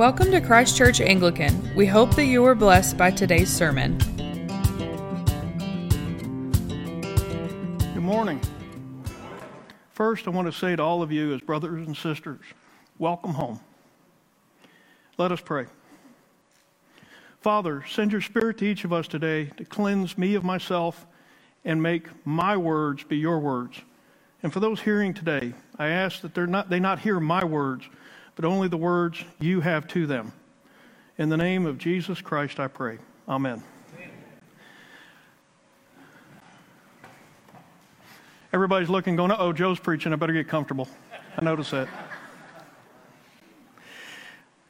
[0.00, 1.74] Welcome to Christ Church Anglican.
[1.76, 3.98] We hope that you were blessed by today's sermon.
[7.92, 8.40] Good morning.
[9.92, 12.40] First, I want to say to all of you, as brothers and sisters,
[12.98, 13.60] welcome home.
[15.18, 15.66] Let us pray.
[17.42, 21.06] Father, send your Spirit to each of us today to cleanse me of myself
[21.62, 23.78] and make my words be your words.
[24.42, 27.84] And for those hearing today, I ask that not, they not hear my words,
[28.36, 30.32] but only the words you have to them.
[31.18, 32.98] In the name of Jesus Christ, I pray.
[33.28, 33.62] Amen.
[38.52, 40.12] Everybody's looking, going, oh, Joe's preaching.
[40.12, 40.88] I better get comfortable.
[41.38, 41.88] I notice that.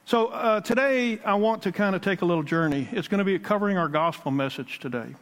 [0.05, 2.87] So uh, today, I want to kind of take a little journey.
[2.91, 5.15] It's going to be covering our gospel message today.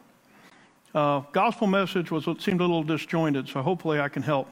[0.94, 4.48] Uh, gospel message was seemed a little disjointed, so hopefully I can help.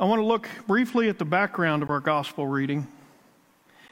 [0.00, 2.86] I want to look briefly at the background of our gospel reading,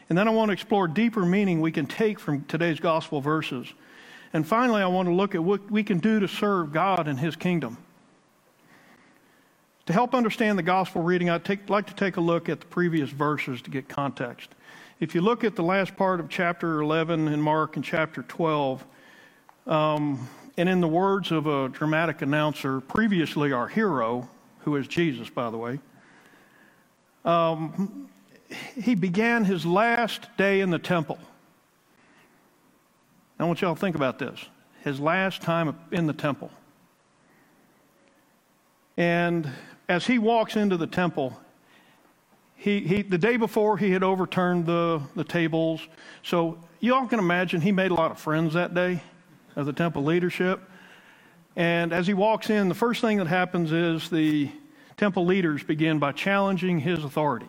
[0.09, 3.67] and then I want to explore deeper meaning we can take from today's gospel verses.
[4.33, 7.19] And finally, I want to look at what we can do to serve God and
[7.19, 7.77] His kingdom.
[9.86, 12.67] To help understand the gospel reading, I'd take, like to take a look at the
[12.67, 14.50] previous verses to get context.
[15.00, 18.84] If you look at the last part of chapter 11 in Mark and chapter 12,
[19.67, 24.28] um, and in the words of a dramatic announcer, previously our hero,
[24.61, 25.80] who is Jesus, by the way,
[27.27, 28.08] um,
[28.80, 31.19] he began his last day in the temple.
[33.38, 34.46] I want y'all to think about this
[34.83, 36.48] his last time in the temple.
[38.96, 39.50] And
[39.88, 41.36] as he walks into the temple,
[42.55, 45.80] he, he, the day before he had overturned the, the tables.
[46.22, 49.02] So you all can imagine he made a lot of friends that day
[49.56, 50.61] of the temple leadership.
[51.56, 54.50] And as he walks in, the first thing that happens is the
[54.97, 57.48] temple leaders begin by challenging his authority.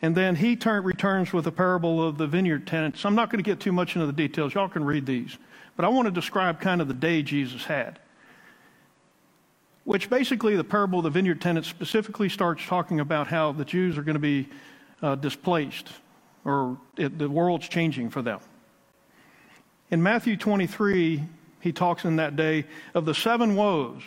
[0.00, 3.04] And then he turn, returns with a parable of the vineyard tenants.
[3.04, 4.52] I'm not going to get too much into the details.
[4.52, 5.38] Y'all can read these.
[5.76, 8.00] But I want to describe kind of the day Jesus had.
[9.84, 13.96] Which basically, the parable of the vineyard tenants specifically starts talking about how the Jews
[13.96, 14.48] are going to be
[15.02, 15.88] uh, displaced
[16.44, 18.40] or it, the world's changing for them.
[19.90, 21.22] In Matthew 23,
[21.62, 24.02] he talks in that day of the seven woes.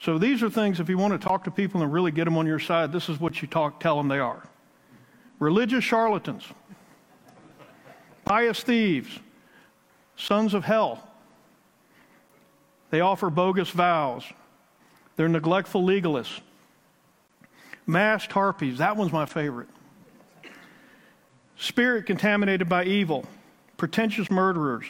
[0.00, 2.36] So these are things, if you want to talk to people and really get them
[2.36, 4.42] on your side, this is what you talk, tell them they are
[5.38, 6.44] religious charlatans,
[8.24, 9.18] pious thieves,
[10.16, 11.04] sons of hell.
[12.90, 14.24] They offer bogus vows.
[15.16, 16.40] They're neglectful legalists.
[17.86, 19.68] Masked harpies, that one's my favorite.
[21.56, 23.24] Spirit contaminated by evil,
[23.76, 24.84] pretentious murderers,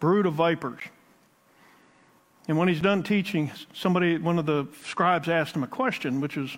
[0.00, 0.80] brood of vipers.
[2.48, 6.36] And when he's done teaching, somebody, one of the scribes asked him a question, which
[6.36, 6.56] is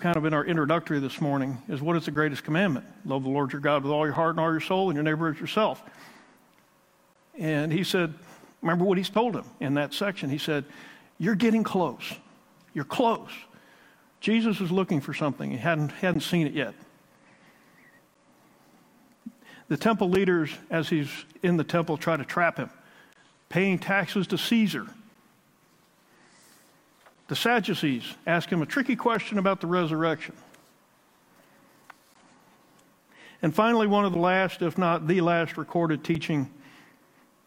[0.00, 2.84] kind of in our introductory this morning, is what is the greatest commandment?
[3.04, 5.04] Love the Lord your God with all your heart and all your soul, and your
[5.04, 5.82] neighbor as yourself.
[7.38, 8.14] And he said,
[8.60, 10.30] remember what he's told him in that section.
[10.30, 10.64] He said,
[11.18, 12.02] You're getting close.
[12.72, 13.30] You're close.
[14.20, 15.50] Jesus is looking for something.
[15.50, 16.74] He hadn't, hadn't seen it yet.
[19.68, 21.10] The temple leaders, as he's
[21.42, 22.70] in the temple, try to trap him,
[23.48, 24.86] paying taxes to Caesar.
[27.28, 30.34] The Sadducees ask him a tricky question about the resurrection.
[33.42, 36.50] And finally, one of the last, if not the last, recorded teaching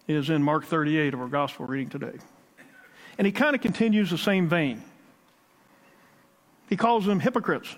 [0.07, 2.17] is in Mark 38 of our gospel reading today.
[3.17, 4.83] And he kind of continues the same vein.
[6.69, 7.75] He calls them hypocrites.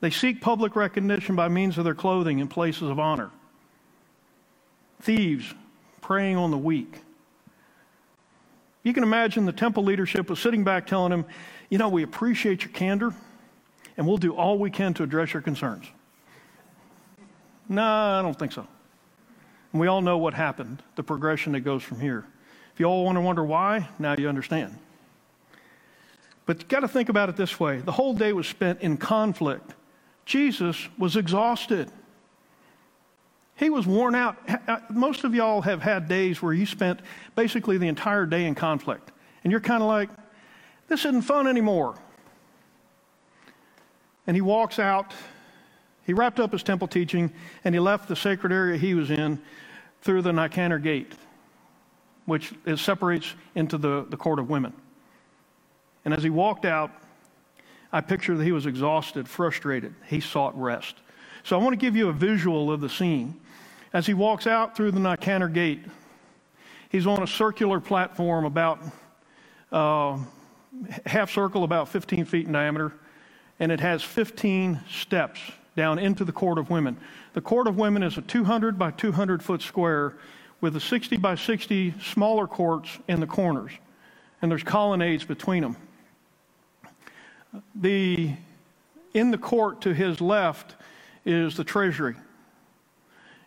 [0.00, 3.30] They seek public recognition by means of their clothing in places of honor.
[5.00, 5.52] Thieves
[6.06, 7.00] preying on the weak.
[8.84, 11.24] You can imagine the temple leadership was sitting back telling him,
[11.68, 13.12] You know, we appreciate your candor,
[13.96, 15.84] and we'll do all we can to address your concerns.
[17.68, 18.68] No, I don't think so.
[19.72, 22.24] And we all know what happened, the progression that goes from here.
[22.72, 24.78] If you all want to wonder why, now you understand.
[26.44, 28.96] But you got to think about it this way the whole day was spent in
[28.96, 29.74] conflict
[30.24, 31.90] Jesus was exhausted.
[33.56, 34.36] He was worn out.
[34.68, 37.00] Uh, most of y'all have had days where you spent
[37.34, 39.12] basically the entire day in conflict.
[39.42, 40.10] And you're kind of like,
[40.88, 41.96] this isn't fun anymore.
[44.26, 45.14] And he walks out.
[46.04, 47.32] He wrapped up his temple teaching
[47.64, 49.40] and he left the sacred area he was in
[50.02, 51.12] through the Nicanor gate,
[52.26, 54.72] which separates into the, the court of women.
[56.04, 56.90] And as he walked out,
[57.92, 59.94] I picture that he was exhausted, frustrated.
[60.06, 60.96] He sought rest.
[61.42, 63.40] So I want to give you a visual of the scene.
[63.92, 65.80] As he walks out through the Nicanor gate,
[66.90, 68.80] he's on a circular platform about
[69.70, 70.18] uh,
[71.06, 72.92] half circle, about 15 feet in diameter,
[73.60, 75.40] and it has 15 steps
[75.76, 76.96] down into the court of women.
[77.34, 80.14] The court of women is a 200 by 200 foot square
[80.60, 83.72] with a 60 by 60 smaller courts in the corners,
[84.42, 85.76] and there's colonnades between them.
[87.74, 88.32] The,
[89.14, 90.74] in the court to his left
[91.24, 92.16] is the treasury.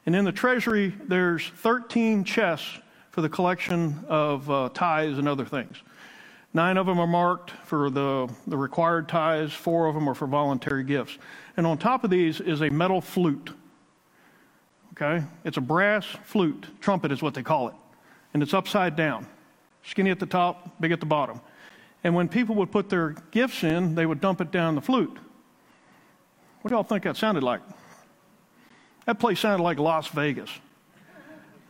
[0.06, 2.80] And in the treasury, there's 13 chests
[3.12, 5.78] for the collection of uh, tithes and other things.
[6.54, 10.26] Nine of them are marked for the, the required tithes, four of them are for
[10.26, 11.18] voluntary gifts.
[11.58, 13.52] And on top of these is a metal flute.
[14.94, 15.24] Okay?
[15.44, 16.66] It's a brass flute.
[16.80, 17.76] Trumpet is what they call it.
[18.34, 19.28] And it's upside down.
[19.84, 21.40] Skinny at the top, big at the bottom.
[22.04, 25.18] And when people would put their gifts in, they would dump it down the flute.
[26.62, 27.62] What do y'all think that sounded like?
[29.10, 30.52] That place sounded like Las Vegas.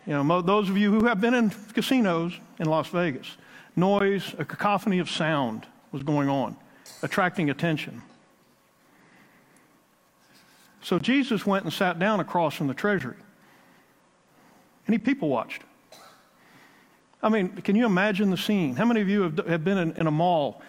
[0.06, 3.38] You know, those of you who have been in casinos in Las Vegas,
[3.78, 6.58] noise, a cacophony of sound was going on,
[7.02, 8.02] attracting attention.
[10.82, 13.16] So Jesus went and sat down across from the treasury.
[14.86, 15.62] And he people watched.
[17.24, 18.76] I mean, can you imagine the scene?
[18.76, 20.62] How many of you have, have been in, in a mall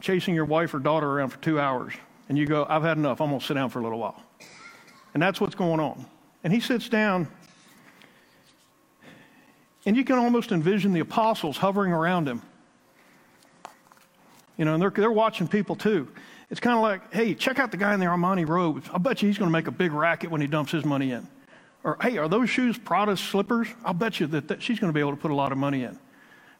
[0.00, 1.92] chasing your wife or daughter around for two hours?
[2.28, 3.20] And you go, I've had enough.
[3.20, 4.25] I'm going to sit down for a little while.
[5.16, 6.04] And that's what's going on.
[6.44, 7.26] And he sits down,
[9.86, 12.42] and you can almost envision the apostles hovering around him.
[14.58, 16.06] You know, and they're, they're watching people too.
[16.50, 18.90] It's kind of like, hey, check out the guy in the Armani robes.
[18.92, 21.12] I bet you he's going to make a big racket when he dumps his money
[21.12, 21.26] in.
[21.82, 23.68] Or, hey, are those shoes Prada slippers?
[23.86, 25.56] I'll bet you that, that she's going to be able to put a lot of
[25.56, 25.98] money in.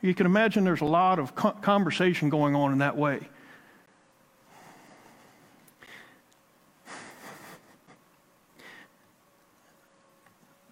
[0.01, 3.29] You can imagine there's a lot of conversation going on in that way.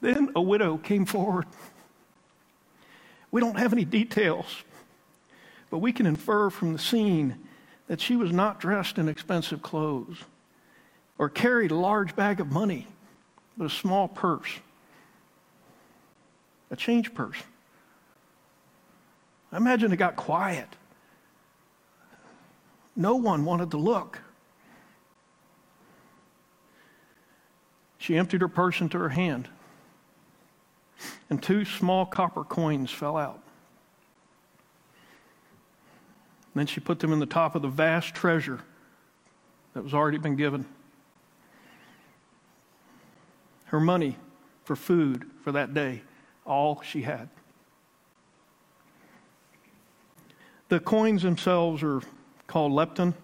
[0.04, 1.46] Then a widow came forward.
[3.30, 4.44] We don't have any details,
[5.70, 7.38] but we can infer from the scene
[7.86, 10.18] that she was not dressed in expensive clothes
[11.16, 12.86] or carried a large bag of money,
[13.56, 14.58] but a small purse,
[16.70, 17.38] a change purse.
[19.50, 20.68] I imagine it got quiet.
[22.94, 24.20] No one wanted to look.
[27.96, 29.48] She emptied her purse into her hand,
[31.31, 33.41] and two small copper coins fell out.
[36.55, 38.61] Then she put them in the top of the vast treasure
[39.73, 40.64] that was already been given.
[43.67, 44.17] Her money
[44.62, 46.02] for food for that day,
[46.46, 47.29] all she had.
[50.69, 52.00] The coins themselves are
[52.47, 53.14] called lepton,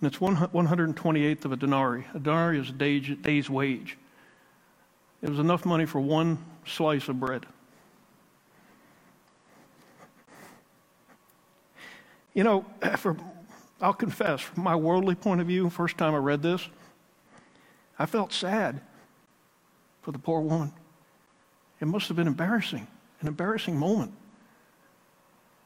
[0.00, 2.04] and it's 128th of a denarii.
[2.14, 3.96] A denarii is a day's wage.
[5.22, 7.46] It was enough money for one slice of bread.
[12.34, 12.66] You know,
[12.96, 13.16] for,
[13.80, 16.68] I'll confess, from my worldly point of view, first time I read this,
[17.98, 18.80] I felt sad
[20.02, 20.72] for the poor woman.
[21.80, 22.86] It must have been embarrassing,
[23.20, 24.12] an embarrassing moment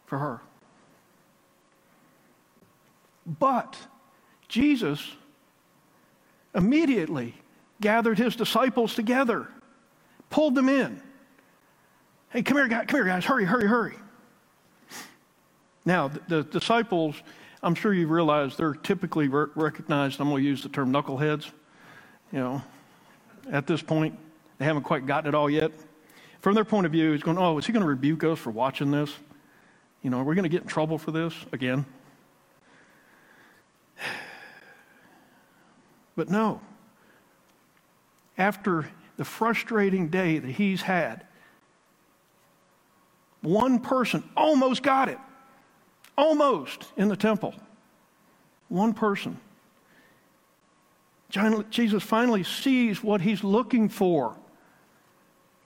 [0.07, 0.41] for her.
[3.27, 3.77] But
[4.49, 5.13] Jesus
[6.55, 7.35] immediately
[7.81, 9.49] gathered his disciples together,
[10.29, 11.01] pulled them in.
[12.31, 13.97] Hey, come here, guys, come here, guys, hurry, hurry, hurry.
[15.85, 17.17] Now, the, the disciples,
[17.63, 21.51] I'm sure you realize they're typically re- recognized, I'm going to use the term knuckleheads.
[22.33, 22.63] You know,
[23.51, 24.17] at this point,
[24.59, 25.73] they haven't quite gotten it all yet.
[26.41, 28.51] From their point of view, he's going, Oh, is he going to rebuke us for
[28.51, 29.13] watching this?
[30.03, 31.85] You know, are we going to get in trouble for this again?
[36.17, 36.61] But no.
[38.41, 41.27] After the frustrating day that he's had,
[43.43, 45.19] one person almost got it
[46.17, 47.55] almost in the temple.
[48.69, 49.39] One person.
[51.69, 54.37] Jesus finally sees what he's looking for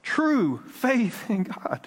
[0.03, 1.87] true faith in God.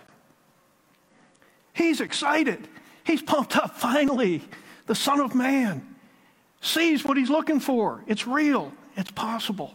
[1.74, 2.66] He's excited.
[3.04, 3.76] He's pumped up.
[3.76, 4.42] Finally,
[4.86, 5.96] the Son of Man
[6.62, 8.06] sees what he's looking for.
[8.08, 9.74] It's real, it's possible.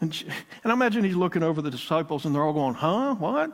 [0.00, 0.24] And,
[0.62, 3.14] and I imagine he's looking over the disciples and they're all going, Huh?
[3.14, 3.52] What?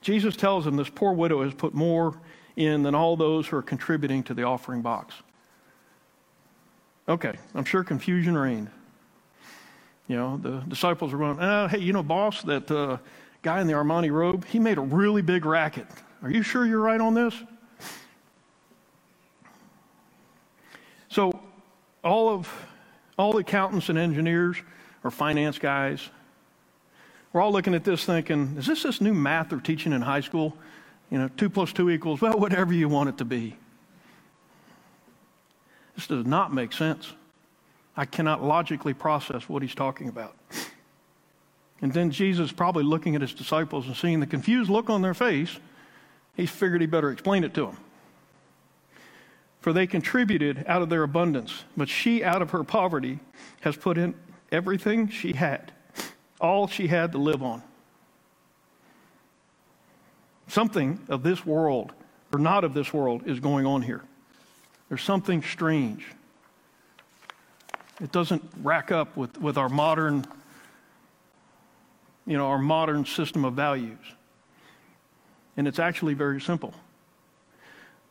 [0.00, 2.20] Jesus tells them this poor widow has put more
[2.56, 5.14] in than all those who are contributing to the offering box.
[7.08, 8.68] Okay, I'm sure confusion reigned.
[10.08, 12.98] You know, the disciples were going, oh, hey, you know, boss, that uh,
[13.42, 15.86] guy in the Armani robe, he made a really big racket.
[16.22, 17.34] Are you sure you're right on this?
[21.08, 21.38] So,
[22.02, 22.52] all of
[23.22, 24.56] all accountants and engineers
[25.04, 26.10] or finance guys,
[27.32, 30.20] we're all looking at this thinking, is this this new math they're teaching in high
[30.20, 30.56] school?
[31.10, 33.56] You know, two plus two equals, well, whatever you want it to be.
[35.94, 37.12] This does not make sense.
[37.96, 40.34] I cannot logically process what he's talking about.
[41.80, 45.14] And then Jesus, probably looking at his disciples and seeing the confused look on their
[45.14, 45.58] face,
[46.34, 47.76] he figured he better explain it to them.
[49.62, 53.20] For they contributed out of their abundance, but she, out of her poverty,
[53.60, 54.14] has put in
[54.50, 55.72] everything she had,
[56.40, 57.62] all she had to live on.
[60.48, 61.92] Something of this world,
[62.32, 64.02] or not of this world, is going on here.
[64.88, 66.06] There's something strange.
[68.00, 70.26] It doesn't rack up with, with our modern,
[72.26, 74.04] you know, our modern system of values.
[75.56, 76.74] And it's actually very simple.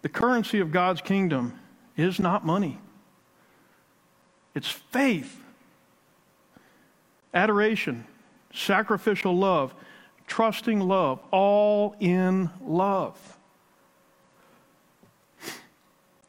[0.02, 1.60] The currency of God's kingdom
[1.96, 2.80] is not money,
[4.56, 5.42] it's faith,
[7.34, 8.06] adoration,
[8.54, 9.74] sacrificial love,
[10.28, 13.38] trusting love, all in love.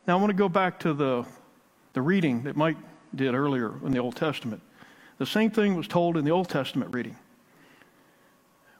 [0.07, 1.25] Now, I want to go back to the,
[1.93, 2.77] the reading that Mike
[3.15, 4.61] did earlier in the Old Testament.
[5.19, 7.17] The same thing was told in the Old Testament reading.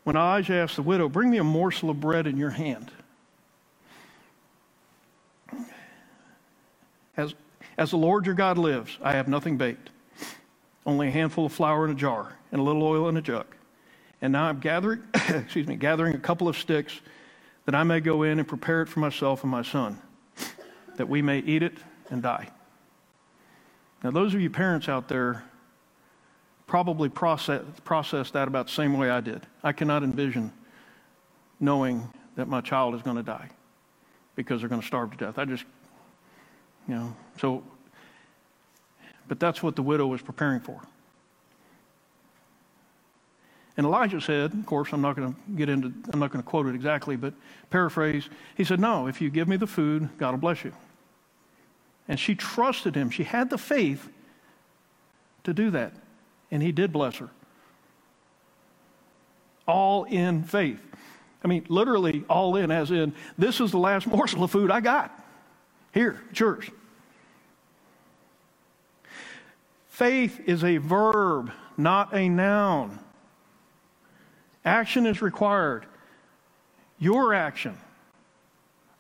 [0.03, 2.91] When Elijah asked the widow, Bring me a morsel of bread in your hand.
[7.17, 7.35] As,
[7.79, 9.91] as the Lord your God lives, I have nothing baked,
[10.87, 13.47] only a handful of flour in a jar and a little oil in a jug.
[14.21, 17.01] And now I'm gathering, excuse me, gathering a couple of sticks
[17.65, 20.01] that I may go in and prepare it for myself and my son,
[20.97, 21.79] that we may eat it
[22.11, 22.49] and die.
[24.03, 25.45] Now, those of you parents out there
[26.67, 29.47] probably process, process that about the same way I did.
[29.63, 30.53] I cannot envision
[31.61, 33.51] knowing that my child is going to die
[34.35, 35.39] because they're going to starve to death.
[35.39, 35.65] I just,
[36.89, 37.63] you know, so,
[39.29, 40.81] but that's what the widow was preparing for.
[43.77, 46.49] And Elijah said, of course, I'm not going to get into, I'm not going to
[46.49, 47.33] quote it exactly, but
[47.71, 50.73] paraphrase, he said, No, if you give me the food, God will bless you.
[52.09, 53.11] And she trusted him.
[53.11, 54.09] She had the faith
[55.45, 55.95] to do that.
[56.51, 57.31] And he did bless her.
[59.67, 60.81] All in faith.
[61.43, 64.81] I mean, literally all in, as in, this is the last morsel of food I
[64.81, 65.19] got.
[65.93, 66.65] Here, yours.
[69.89, 72.99] Faith is a verb, not a noun.
[74.65, 75.87] Action is required.
[76.99, 77.77] Your action.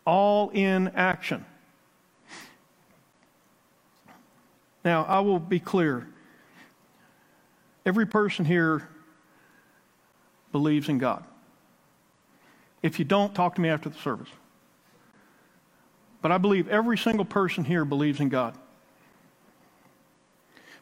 [0.05, 1.47] All in action.
[4.85, 6.09] Now, I will be clear.
[7.87, 8.89] Every person here
[10.51, 11.25] believes in God.
[12.83, 14.29] If you don't, talk to me after the service.
[16.23, 18.57] But I believe every single person here believes in God.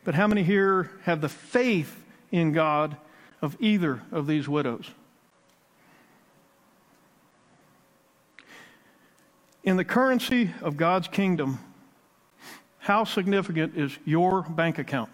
[0.04, 2.96] But how many here have the faith in God
[3.42, 4.88] of either of these widows?
[9.64, 11.58] In the currency of God's kingdom,
[12.78, 15.10] how significant is your bank account?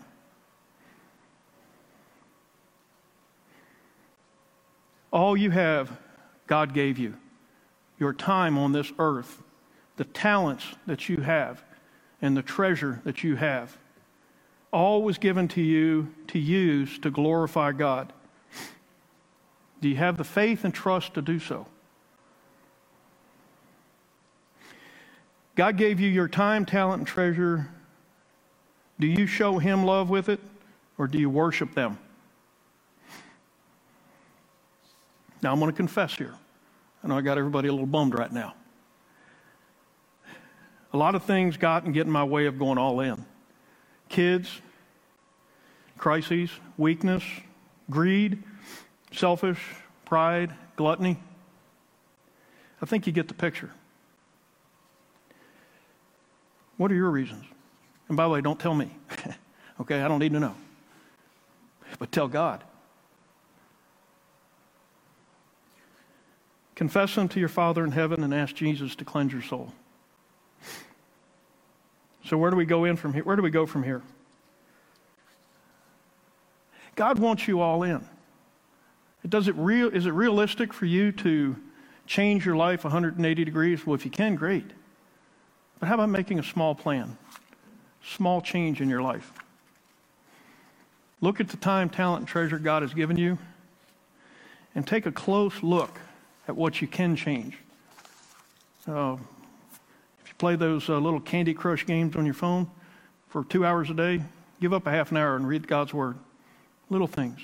[5.13, 5.97] All you have,
[6.47, 7.15] God gave you.
[7.99, 9.43] Your time on this earth,
[9.97, 11.63] the talents that you have,
[12.23, 13.77] and the treasure that you have.
[14.73, 18.13] All was given to you to use to glorify God.
[19.81, 21.67] Do you have the faith and trust to do so?
[25.55, 27.69] God gave you your time, talent, and treasure.
[29.01, 30.41] Do you show Him love with it,
[30.99, 31.99] or do you worship them?
[35.43, 36.35] Now, I'm going to confess here.
[37.03, 38.55] I know I got everybody a little bummed right now.
[40.97, 43.23] A lot of things got and get in my way of going all in
[44.09, 44.63] kids,
[45.99, 46.49] crises,
[46.79, 47.23] weakness,
[47.91, 48.43] greed,
[49.13, 49.61] selfish,
[50.07, 51.19] pride, gluttony.
[52.81, 53.71] I think you get the picture.
[56.79, 57.45] What are your reasons?
[58.09, 58.91] And by the way, don't tell me.
[59.83, 60.55] okay, I don't need to know.
[61.99, 62.65] But tell God.
[66.75, 69.75] Confess them to your Father in heaven and ask Jesus to cleanse your soul.
[72.27, 73.23] So where do we go in from here?
[73.23, 74.03] Where do we go from here?
[76.97, 78.05] God wants you all in.
[79.29, 81.57] Does it real, is it realistic for you to
[82.07, 83.87] change your life 180 degrees?
[83.87, 84.71] Well, if you can, great.
[85.79, 87.17] But how about making a small plan?
[88.05, 89.33] Small change in your life.
[91.21, 93.39] Look at the time, talent, and treasure God has given you
[94.75, 95.99] and take a close look
[96.49, 97.59] at what you can change.
[98.87, 99.17] Uh,
[100.39, 102.71] play those uh, little Candy Crush games on your phone
[103.29, 104.23] for two hours a day,
[104.61, 106.17] give up a half an hour and read God's Word.
[106.89, 107.41] Little things.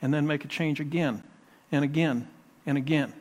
[0.00, 1.22] And then make a change again
[1.70, 2.28] and again
[2.66, 3.12] and again.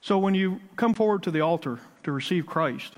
[0.00, 2.92] So when you come forward to the altar to receive Christ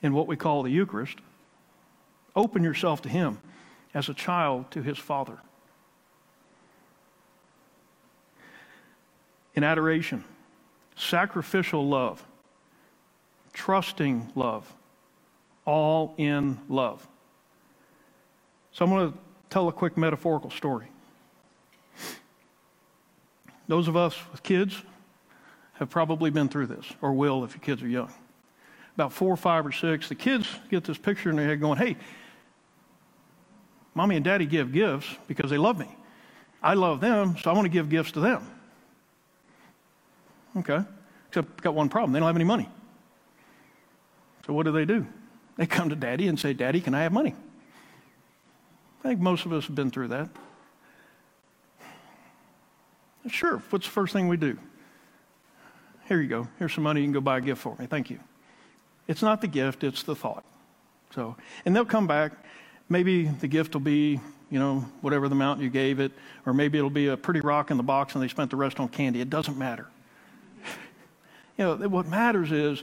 [0.00, 1.18] in what we call the Eucharist,
[2.34, 3.38] open yourself to Him
[3.92, 5.38] as a child to His Father.
[9.54, 10.24] In adoration,
[10.96, 12.24] sacrificial love,
[13.52, 14.72] trusting love,
[15.64, 17.06] all in love.
[18.72, 19.18] So I'm going to
[19.50, 20.86] tell a quick metaphorical story.
[23.68, 24.82] Those of us with kids
[25.74, 28.12] have probably been through this, or will if your kids are young.
[28.94, 31.96] About four, five, or six, the kids get this picture in their head going, hey,
[33.94, 35.88] mommy and daddy give gifts because they love me.
[36.62, 38.46] I love them, so I want to give gifts to them.
[40.56, 40.80] Okay.
[41.28, 42.12] Except got one problem.
[42.12, 42.68] They don't have any money.
[44.46, 45.06] So what do they do?
[45.56, 47.34] They come to daddy and say, Daddy, can I have money?
[49.04, 50.28] I think most of us have been through that.
[53.28, 54.58] Sure, what's the first thing we do?
[56.06, 56.48] Here you go.
[56.58, 57.00] Here's some money.
[57.00, 57.86] You can go buy a gift for me.
[57.86, 58.18] Thank you.
[59.06, 60.44] It's not the gift, it's the thought.
[61.14, 62.32] So, and they'll come back.
[62.88, 66.12] Maybe the gift will be, you know, whatever the amount you gave it,
[66.46, 68.80] or maybe it'll be a pretty rock in the box and they spent the rest
[68.80, 69.20] on candy.
[69.20, 69.86] It doesn't matter.
[71.62, 72.82] You know, what matters is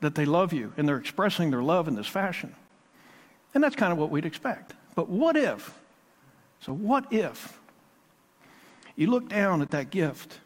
[0.00, 2.54] that they love you and they're expressing their love in this fashion.
[3.54, 4.74] And that's kind of what we'd expect.
[4.94, 5.74] But what if?
[6.60, 7.58] So, what if
[8.96, 10.40] you look down at that gift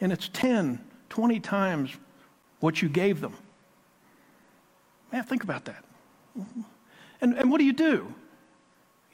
[0.00, 0.78] and it's 10,
[1.08, 1.90] 20 times
[2.60, 3.34] what you gave them?
[5.10, 5.84] Man, think about that.
[7.20, 8.14] And, and what do you do?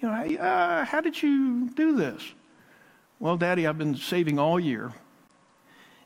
[0.01, 2.23] You know, uh, how did you do this?
[3.21, 4.93] Well, Daddy, I've been saving all year,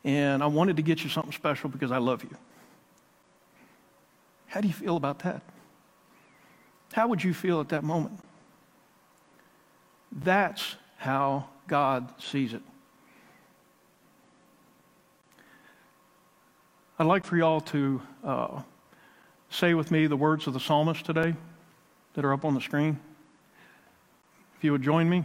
[0.05, 2.37] and I wanted to get you something special because I love you.
[4.47, 5.43] How do you feel about that?
[6.93, 8.19] How would you feel at that moment?
[10.11, 12.63] That's how God sees it.
[16.99, 18.63] I'd like for y'all to uh,
[19.51, 21.35] say with me the words of the psalmist today
[22.15, 23.01] that are up on the screen.
[24.59, 25.25] If you would join me.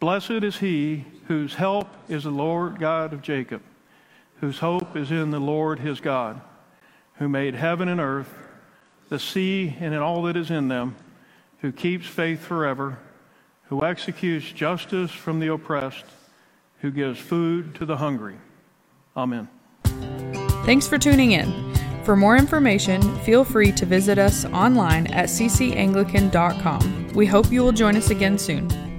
[0.00, 3.62] Blessed is he whose help is the Lord God of Jacob,
[4.40, 6.40] whose hope is in the Lord his God
[7.20, 8.34] who made heaven and earth,
[9.10, 10.96] the sea and all that is in them,
[11.58, 12.98] who keeps faith forever,
[13.64, 16.06] who executes justice from the oppressed,
[16.80, 18.36] who gives food to the hungry.
[19.14, 19.48] Amen.
[20.64, 21.74] Thanks for tuning in.
[22.04, 27.12] For more information, feel free to visit us online at ccanglican.com.
[27.12, 28.89] We hope you will join us again soon.